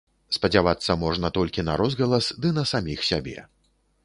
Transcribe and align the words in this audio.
Спадзявацца 0.35 0.95
можна 1.03 1.31
толькі 1.37 1.67
на 1.69 1.75
розгалас, 1.83 2.33
ды 2.47 2.57
на 2.57 2.65
саміх 2.75 3.09
сябе. 3.13 3.39